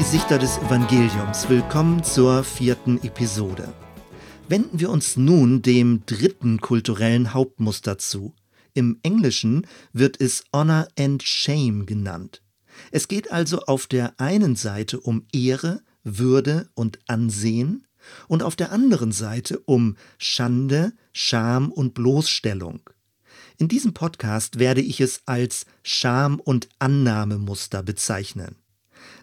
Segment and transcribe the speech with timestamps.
[0.00, 3.70] Gesichter des Evangeliums, willkommen zur vierten Episode.
[4.48, 8.34] Wenden wir uns nun dem dritten kulturellen Hauptmuster zu.
[8.72, 12.42] Im Englischen wird es Honor and Shame genannt.
[12.90, 17.86] Es geht also auf der einen Seite um Ehre, Würde und Ansehen
[18.26, 22.88] und auf der anderen Seite um Schande, Scham und Bloßstellung.
[23.58, 28.56] In diesem Podcast werde ich es als Scham- und Annahmemuster bezeichnen.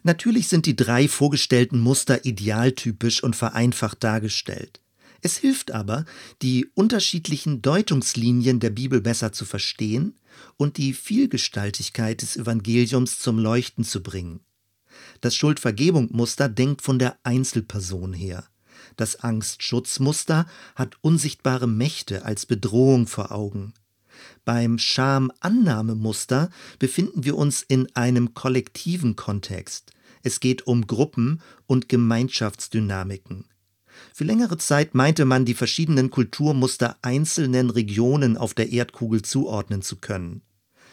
[0.08, 4.80] Natürlich sind die drei vorgestellten Muster idealtypisch und vereinfacht dargestellt.
[5.22, 6.06] Es hilft aber,
[6.42, 10.18] die unterschiedlichen Deutungslinien der Bibel besser zu verstehen
[10.56, 14.40] und die Vielgestaltigkeit des Evangeliums zum Leuchten zu bringen.
[15.20, 18.48] Das Schuldvergebung-Muster denkt von der Einzelperson her.
[18.96, 23.74] Das Angst-Schutz-Muster hat unsichtbare Mächte als Bedrohung vor Augen.
[24.46, 29.92] Beim Scham-Annahme-Muster befinden wir uns in einem kollektiven Kontext.
[30.24, 33.46] Es geht um Gruppen und Gemeinschaftsdynamiken.
[34.14, 39.98] Für längere Zeit meinte man, die verschiedenen Kulturmuster einzelnen Regionen auf der Erdkugel zuordnen zu
[39.98, 40.42] können.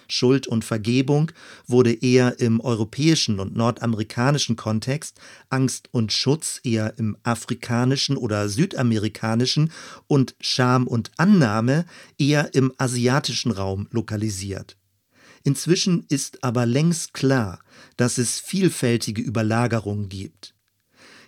[0.08, 1.32] Schuld und Vergebung
[1.66, 9.72] wurde eher im europäischen und nordamerikanischen Kontext, Angst und Schutz eher im afrikanischen oder südamerikanischen
[10.06, 11.86] und Scham und Annahme
[12.18, 14.76] eher im asiatischen Raum lokalisiert.
[15.44, 17.60] Inzwischen ist aber längst klar,
[17.96, 20.54] dass es vielfältige Überlagerungen gibt.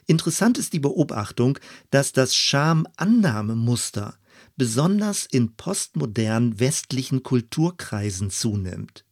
[0.07, 1.59] Interessant ist die Beobachtung,
[1.91, 4.19] dass das Scham-Annahme-Muster
[4.57, 9.05] besonders in postmodernen westlichen Kulturkreisen zunimmt.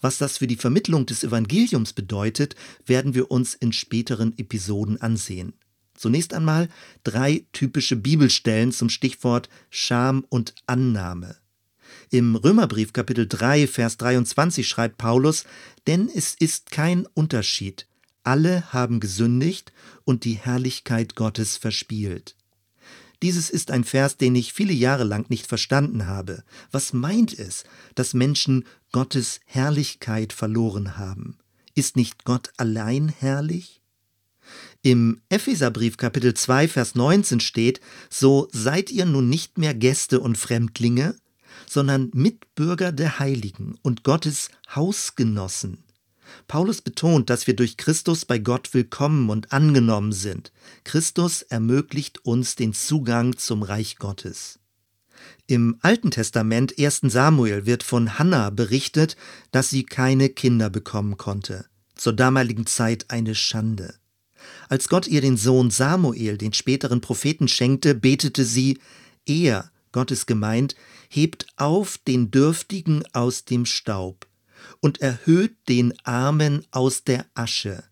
[0.00, 5.54] Was das für die Vermittlung des Evangeliums bedeutet, werden wir uns in späteren Episoden ansehen.
[5.94, 6.68] Zunächst einmal
[7.04, 11.36] drei typische Bibelstellen zum Stichwort Scham und Annahme.
[12.14, 15.44] Im Römerbrief Kapitel 3, Vers 23 schreibt Paulus,
[15.86, 17.88] denn es ist kein Unterschied.
[18.22, 19.72] Alle haben gesündigt
[20.04, 22.36] und die Herrlichkeit Gottes verspielt.
[23.22, 26.44] Dieses ist ein Vers, den ich viele Jahre lang nicht verstanden habe.
[26.70, 27.64] Was meint es,
[27.94, 31.38] dass Menschen Gottes Herrlichkeit verloren haben?
[31.74, 33.80] Ist nicht Gott allein herrlich?
[34.82, 37.80] Im Epheserbrief Kapitel 2 Vers 19 steht,
[38.10, 41.16] so seid ihr nun nicht mehr Gäste und Fremdlinge,
[41.66, 45.84] sondern Mitbürger der Heiligen und Gottes Hausgenossen.
[46.48, 50.52] Paulus betont, dass wir durch Christus bei Gott willkommen und angenommen sind.
[50.84, 54.58] Christus ermöglicht uns den Zugang zum Reich Gottes.
[55.46, 57.00] Im Alten Testament 1.
[57.04, 59.16] Samuel wird von Hannah berichtet,
[59.50, 61.66] dass sie keine Kinder bekommen konnte.
[61.94, 63.94] Zur damaligen Zeit eine Schande.
[64.68, 68.78] Als Gott ihr den Sohn Samuel, den späteren Propheten, schenkte, betete sie,
[69.26, 70.74] er, Gott ist gemeint,
[71.08, 74.26] hebt auf den Dürftigen aus dem Staub
[74.80, 77.84] und erhöht den Armen aus der Asche,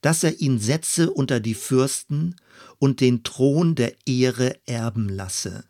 [0.00, 2.36] dass er ihn setze unter die Fürsten
[2.78, 5.64] und den Thron der Ehre erben lasse.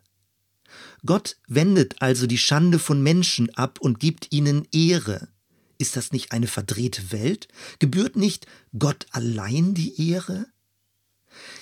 [1.04, 5.28] Gott wendet also die Schande von Menschen ab und gibt ihnen Ehre.
[5.78, 7.48] Ist das nicht eine verdrehte Welt?
[7.78, 8.46] Gebührt nicht
[8.78, 10.46] Gott allein die Ehre?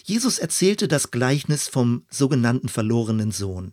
[0.05, 3.73] Jesus erzählte das Gleichnis vom sogenannten verlorenen Sohn.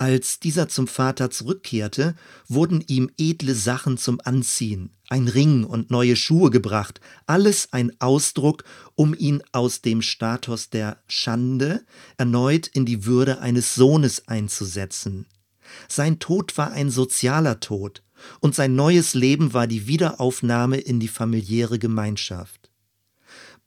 [0.00, 2.14] Als dieser zum Vater zurückkehrte,
[2.46, 8.62] wurden ihm edle Sachen zum Anziehen, ein Ring und neue Schuhe gebracht, alles ein Ausdruck,
[8.94, 11.84] um ihn aus dem Status der Schande
[12.16, 15.26] erneut in die Würde eines Sohnes einzusetzen.
[15.88, 18.04] Sein Tod war ein sozialer Tod,
[18.38, 22.57] und sein neues Leben war die Wiederaufnahme in die familiäre Gemeinschaft.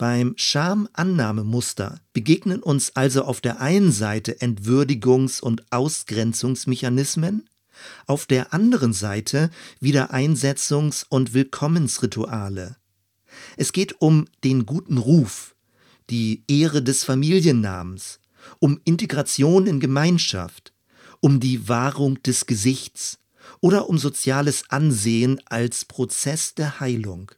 [0.02, 7.48] Beim Schamannahmemuster begegnen uns also auf der einen Seite Entwürdigungs- und Ausgrenzungsmechanismen,
[8.08, 12.78] auf der anderen Seite Wiedereinsetzungs- und Willkommensrituale.
[13.58, 15.54] Es geht um den guten Ruf,
[16.10, 18.20] die Ehre des Familiennamens,
[18.58, 20.74] um Integration in Gemeinschaft,
[21.20, 23.20] um die Wahrung des Gesichts
[23.60, 27.32] oder um soziales Ansehen als Prozess der Heilung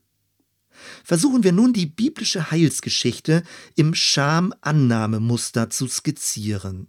[1.04, 3.44] versuchen wir nun die biblische Heilsgeschichte
[3.76, 6.88] im Schamannahmemuster zu skizzieren.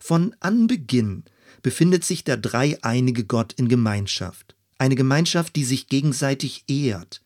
[0.00, 1.24] Von Anbeginn
[1.62, 7.22] befindet sich der dreieinige Gott in Gemeinschaft, eine Gemeinschaft, die sich gegenseitig ehrt.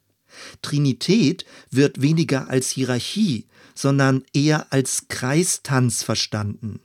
[0.63, 6.81] Trinität wird weniger als Hierarchie, sondern eher als Kreistanz verstanden.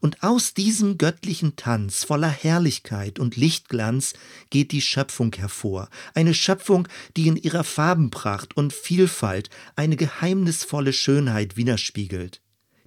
[0.00, 4.14] Und aus diesem göttlichen Tanz voller Herrlichkeit und Lichtglanz
[4.50, 11.56] geht die Schöpfung hervor, eine Schöpfung, die in ihrer Farbenpracht und Vielfalt eine geheimnisvolle Schönheit
[11.56, 12.40] widerspiegelt.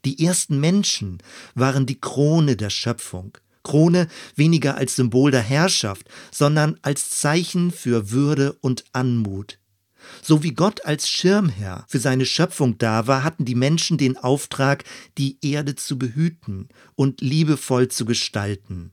[0.06, 1.18] Die ersten Menschen
[1.56, 8.12] waren die Krone der Schöpfung, Krone weniger als Symbol der Herrschaft, sondern als Zeichen für
[8.12, 9.60] Würde und Anmut.
[10.22, 14.84] So wie Gott als Schirmherr für seine Schöpfung da war, hatten die Menschen den Auftrag,
[15.18, 18.92] die Erde zu behüten und liebevoll zu gestalten.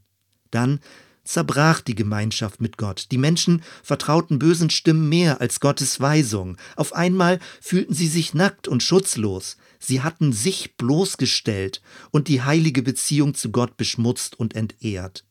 [0.50, 0.80] Dann
[1.26, 3.08] zerbrach die Gemeinschaft mit Gott.
[3.10, 6.56] Die Menschen vertrauten bösen Stimmen mehr als Gottes Weisung.
[6.76, 9.56] Auf einmal fühlten sie sich nackt und schutzlos.
[9.78, 15.24] Sie hatten sich bloßgestellt und die heilige Beziehung zu Gott beschmutzt und entehrt.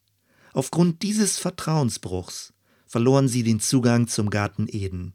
[0.53, 2.53] Aufgrund dieses Vertrauensbruchs
[2.85, 5.13] verloren sie den Zugang zum Garten Eden.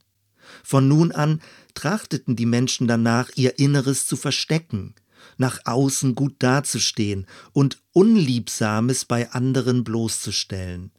[0.63, 1.41] Von nun an
[1.75, 4.95] trachteten die Menschen danach, ihr Inneres zu verstecken,
[5.37, 10.93] nach außen gut dazustehen und Unliebsames bei anderen bloßzustellen.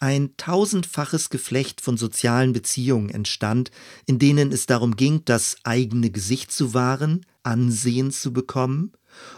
[0.00, 3.70] Ein tausendfaches Geflecht von sozialen Beziehungen entstand,
[4.06, 8.92] in denen es darum ging, das eigene Gesicht zu wahren, Ansehen zu bekommen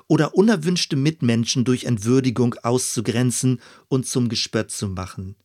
[0.07, 5.37] oder unerwünschte Mitmenschen durch Entwürdigung auszugrenzen und zum Gespött zu machen.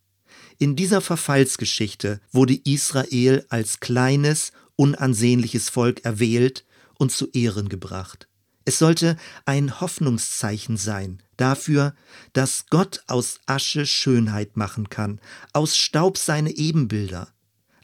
[0.61, 6.65] In dieser Verfallsgeschichte wurde Israel als kleines, unansehnliches Volk erwählt
[6.95, 8.27] und zu Ehren gebracht.
[8.65, 9.15] Es sollte
[9.45, 11.95] ein Hoffnungszeichen sein dafür,
[12.33, 15.21] dass Gott aus Asche Schönheit machen kann,
[15.53, 17.29] aus Staub seine Ebenbilder.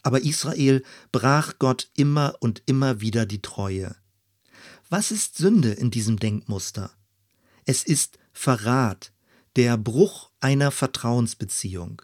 [0.02, 3.96] Aber Israel brach Gott immer und immer wieder die Treue.
[4.90, 6.92] Was ist Sünde in diesem Denkmuster?
[7.64, 9.12] Es ist Verrat,
[9.56, 12.02] der Bruch einer Vertrauensbeziehung.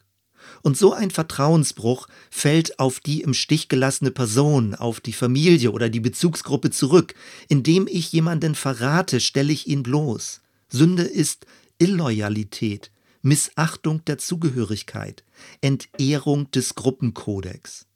[0.62, 5.88] Und so ein Vertrauensbruch fällt auf die im Stich gelassene Person, auf die Familie oder
[5.88, 7.14] die Bezugsgruppe zurück.
[7.48, 10.40] Indem ich jemanden verrate, stelle ich ihn bloß.
[10.68, 11.46] Sünde ist
[11.78, 12.90] Illoyalität,
[13.22, 15.24] Missachtung der Zugehörigkeit,
[15.60, 17.86] Entehrung des Gruppenkodex.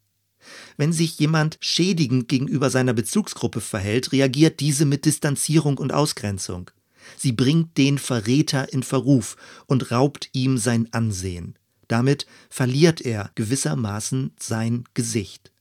[0.76, 6.70] Wenn sich jemand schädigend gegenüber seiner Bezugsgruppe verhält, reagiert diese mit Distanzierung und Ausgrenzung.
[7.16, 11.56] Sie bringt den Verräter in Verruf und raubt ihm sein Ansehen.
[11.88, 15.52] Damit verliert er gewissermaßen sein Gesicht.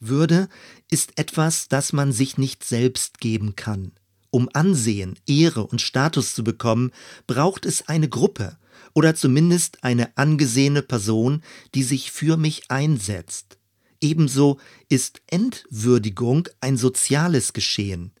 [0.00, 0.48] Würde
[0.90, 3.92] ist etwas, das man sich nicht selbst geben kann.
[4.30, 6.92] Um Ansehen, Ehre und Status zu bekommen,
[7.26, 8.56] braucht es eine Gruppe
[8.94, 11.42] oder zumindest eine angesehene Person,
[11.74, 13.58] die sich für mich einsetzt.
[14.00, 14.58] Ebenso
[14.88, 18.12] ist Entwürdigung ein soziales Geschehen.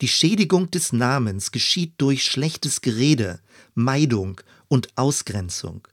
[0.00, 3.40] Die Schädigung des Namens geschieht durch schlechtes Gerede,
[3.74, 5.86] Meidung und Ausgrenzung.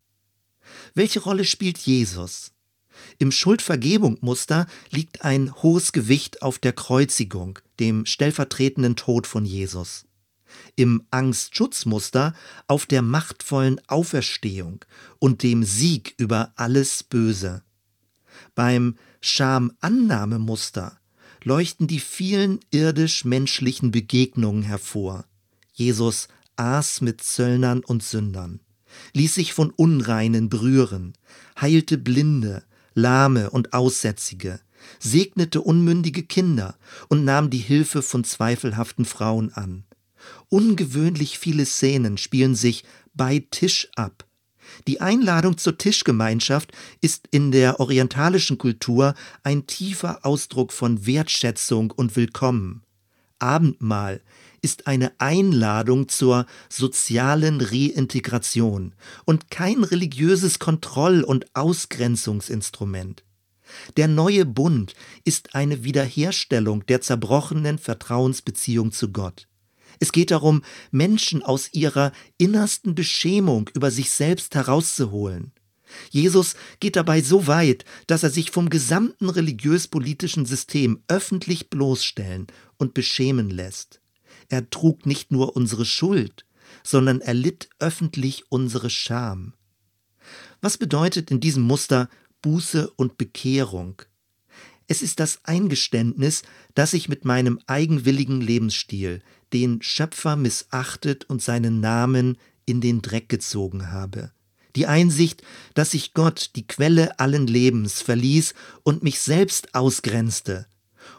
[0.93, 2.51] Welche Rolle spielt Jesus?
[3.19, 10.05] Im Schuldvergebung-Muster liegt ein hohes Gewicht auf der Kreuzigung, dem stellvertretenden Tod von Jesus.
[10.75, 12.33] Im Angst-Schutz-Muster
[12.67, 14.83] auf der machtvollen Auferstehung
[15.19, 17.63] und dem Sieg über alles Böse.
[18.55, 20.99] Beim Scham-Annahme-Muster
[21.43, 25.25] leuchten die vielen irdisch-menschlichen Begegnungen hervor.
[25.73, 28.59] Jesus aß mit Zöllnern und Sündern
[29.13, 31.13] ließ sich von Unreinen berühren,
[31.59, 32.63] heilte Blinde,
[32.93, 34.59] Lahme und Aussätzige,
[34.99, 36.77] segnete unmündige Kinder
[37.09, 39.83] und nahm die Hilfe von zweifelhaften Frauen an.
[40.49, 42.83] Ungewöhnlich viele Szenen spielen sich
[43.13, 44.25] bei Tisch ab.
[44.87, 46.71] Die Einladung zur Tischgemeinschaft
[47.01, 52.83] ist in der orientalischen Kultur ein tiefer Ausdruck von Wertschätzung und Willkommen.
[53.39, 54.21] Abendmahl
[54.61, 58.93] ist eine Einladung zur sozialen Reintegration
[59.25, 63.23] und kein religiöses Kontroll- und Ausgrenzungsinstrument.
[63.97, 69.47] Der neue Bund ist eine Wiederherstellung der zerbrochenen Vertrauensbeziehung zu Gott.
[69.99, 70.61] Es geht darum,
[70.91, 75.51] Menschen aus ihrer innersten Beschämung über sich selbst herauszuholen.
[76.11, 82.47] Jesus geht dabei so weit, dass er sich vom gesamten religiös-politischen System öffentlich bloßstellen
[82.77, 84.01] und beschämen lässt.
[84.49, 86.45] Er trug nicht nur unsere Schuld,
[86.83, 89.53] sondern er litt öffentlich unsere Scham.
[90.61, 92.09] Was bedeutet in diesem Muster
[92.41, 94.01] Buße und Bekehrung?
[94.87, 99.21] Es ist das Eingeständnis, dass ich mit meinem eigenwilligen Lebensstil
[99.53, 104.31] den Schöpfer missachtet und seinen Namen in den Dreck gezogen habe.
[104.75, 105.41] Die Einsicht,
[105.73, 110.67] dass ich Gott, die Quelle allen Lebens, verließ und mich selbst ausgrenzte,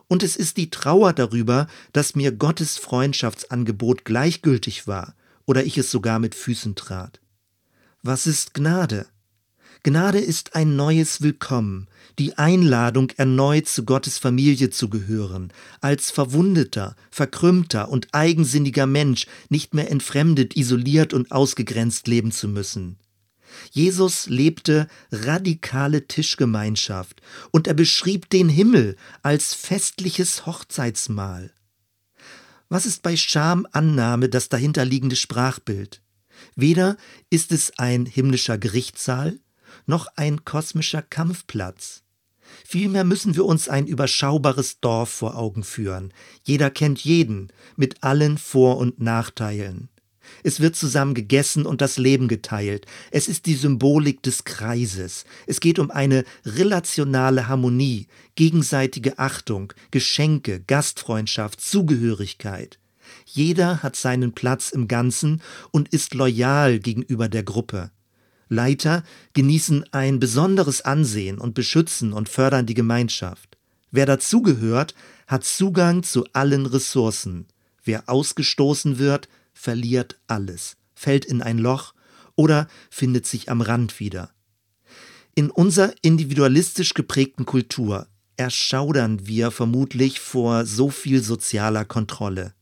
[0.09, 5.15] und es ist die Trauer darüber, dass mir Gottes Freundschaftsangebot gleichgültig war
[5.47, 7.21] oder ich es sogar mit Füßen trat.
[8.03, 9.07] Was ist Gnade?
[9.85, 11.87] Gnade ist ein neues Willkommen,
[12.19, 19.75] die Einladung, erneut zu Gottes Familie zu gehören, als verwundeter, verkrümmter und eigensinniger Mensch nicht
[19.75, 22.99] mehr entfremdet, isoliert und ausgegrenzt leben zu müssen.
[23.71, 31.53] Jesus lebte radikale Tischgemeinschaft und er beschrieb den Himmel als festliches Hochzeitsmahl.
[32.69, 36.03] Was ist bei Schamannahme das dahinterliegende Sprachbild?
[36.55, 36.97] Weder
[37.31, 39.39] ist es ein himmlischer Gerichtssaal
[39.87, 42.03] noch ein kosmischer Kampfplatz.
[42.65, 46.13] Vielmehr müssen wir uns ein überschaubares Dorf vor Augen führen.
[46.45, 49.89] Jeder kennt jeden, mit allen Vor- und Nachteilen.
[50.43, 52.87] Es wird zusammen gegessen und das Leben geteilt.
[53.11, 55.25] Es ist die Symbolik des Kreises.
[55.47, 62.79] Es geht um eine relationale Harmonie, gegenseitige Achtung, Geschenke, Gastfreundschaft, Zugehörigkeit.
[63.25, 67.91] Jeder hat seinen Platz im Ganzen und ist loyal gegenüber der Gruppe.
[68.49, 69.03] Leiter
[69.35, 73.59] genießen ein besonderes Ansehen und beschützen und fördern die Gemeinschaft.
[73.91, 74.95] Wer dazugehört,
[75.27, 77.47] hat Zugang zu allen Ressourcen.
[77.85, 81.93] Wer ausgestoßen wird, verliert alles, fällt in ein Loch
[82.37, 84.31] oder findet sich am Rand wieder.
[85.35, 92.55] In unserer individualistisch geprägten Kultur erschaudern wir vermutlich vor so viel sozialer Kontrolle.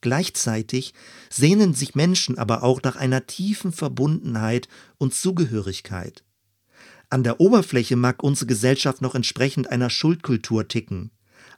[0.00, 0.94] Gleichzeitig
[1.30, 6.22] sehnen sich Menschen aber auch nach einer tiefen Verbundenheit und Zugehörigkeit.
[7.10, 11.10] An der Oberfläche mag unsere Gesellschaft noch entsprechend einer Schuldkultur ticken.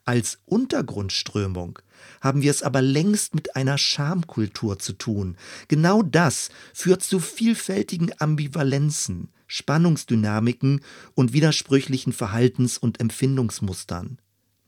[0.09, 1.81] Als Untergrundströmung
[2.23, 5.37] haben wir es aber längst mit einer Schamkultur zu tun.
[5.69, 10.81] Genau das führt zu vielfältigen Ambivalenzen, Spannungsdynamiken
[11.15, 14.17] und widersprüchlichen Verhaltens- und Empfindungsmustern.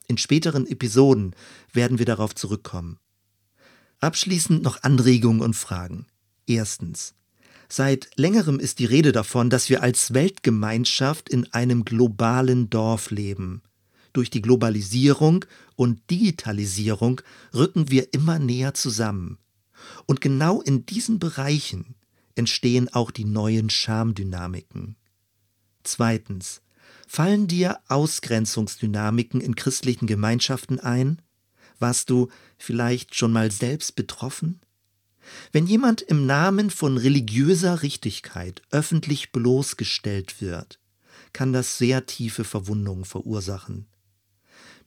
[0.09, 1.35] In späteren Episoden
[1.73, 2.99] werden wir darauf zurückkommen.
[4.00, 6.04] Abschließend noch Anregungen und Fragen.
[6.47, 7.14] Erstens.
[7.70, 13.62] Seit längerem ist die Rede davon, dass wir als Weltgemeinschaft in einem globalen Dorf leben.
[14.12, 15.45] Durch die Globalisierung
[15.76, 17.21] und Digitalisierung
[17.55, 19.38] rücken wir immer näher zusammen.
[20.07, 21.95] Und genau in diesen Bereichen
[22.35, 24.97] entstehen auch die neuen Schamdynamiken.
[25.83, 26.62] Zweitens.
[27.07, 31.21] Fallen dir Ausgrenzungsdynamiken in christlichen Gemeinschaften ein?
[31.81, 34.61] Warst du vielleicht schon mal selbst betroffen?
[35.50, 40.79] Wenn jemand im Namen von religiöser Richtigkeit öffentlich bloßgestellt wird,
[41.33, 43.87] kann das sehr tiefe Verwundungen verursachen.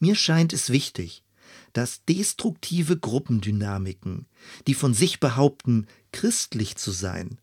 [0.03, 1.23] Mir scheint es wichtig,
[1.71, 4.25] dass destruktive Gruppendynamiken,
[4.67, 7.39] die von sich behaupten, christlich zu sein,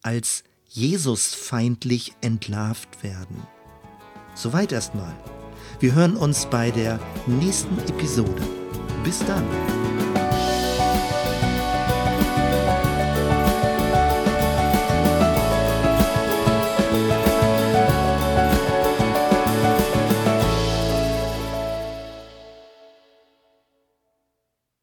[0.00, 3.42] als Jesusfeindlich entlarvt werden.
[4.36, 5.12] Soweit erstmal.
[5.80, 8.42] Wir hören uns bei der nächsten Episode.
[9.02, 9.44] Bis dann.